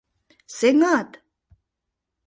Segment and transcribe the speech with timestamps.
[0.57, 1.09] Сеҥат!